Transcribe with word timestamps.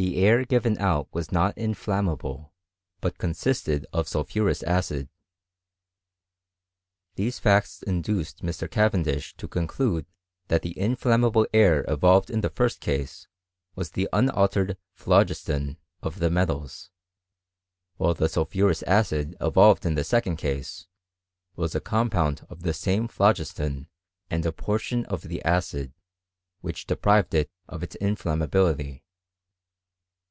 The 0.00 0.16
air 0.22 0.44
gived 0.44 0.76
out 0.76 1.08
was 1.14 1.32
not 1.32 1.56
inflammable, 1.56 2.52
but 3.00 3.16
consisted 3.16 3.86
of 3.94 4.04
sulphuroilfc 4.06 4.62
acid. 4.64 5.08
These 7.14 7.38
facts 7.38 7.82
induced 7.82 8.42
Mr. 8.42 8.70
Cavendish 8.70 9.34
to 9.38 9.48
conclude 9.48 10.04
that 10.48 10.60
the 10.60 10.78
inflammable 10.78 11.46
air 11.54 11.82
evolved 11.88 12.28
in 12.28 12.42
the 12.42 12.50
first 12.50 12.80
case 12.80 13.26
watf 13.74 13.92
the 13.92 14.06
unaltered 14.12 14.76
phlogiston 14.92 15.78
of 16.02 16.18
the 16.18 16.28
metals, 16.28 16.90
while 17.96 18.12
the 18.12 18.26
sul^ 18.26 18.46
phurous 18.50 18.82
acid 18.86 19.34
evolved 19.40 19.86
in 19.86 19.94
the 19.94 20.04
second 20.04 20.36
case, 20.36 20.86
was 21.54 21.74
a 21.74 21.80
cord.^ 21.80 22.10
pound 22.10 22.46
of 22.50 22.64
the 22.64 22.74
same 22.74 23.08
phlogiston 23.08 23.88
and 24.28 24.44
a 24.44 24.52
portion 24.52 25.06
of 25.06 25.22
thi 25.22 25.38
■ 25.38 25.40
acid, 25.42 25.94
which 26.60 26.86
deprived 26.86 27.32
it 27.32 27.50
of 27.66 27.82
its 27.82 27.96
inflammability. 27.98 29.02